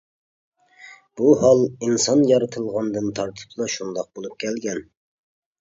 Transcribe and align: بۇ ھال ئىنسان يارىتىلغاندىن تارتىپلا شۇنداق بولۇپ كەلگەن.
بۇ 1.19 1.33
ھال 1.41 1.61
ئىنسان 1.89 2.23
يارىتىلغاندىن 2.31 3.13
تارتىپلا 3.21 3.71
شۇنداق 3.75 4.11
بولۇپ 4.17 4.37
كەلگەن. 4.47 4.83